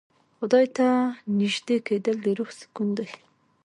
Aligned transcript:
خدای 0.37 0.65
ته 0.77 0.87
نژدې 1.37 1.77
کېدل 1.87 2.15
د 2.25 2.27
روح 2.37 2.49
سکون 2.59 2.87
دی. 2.97 3.09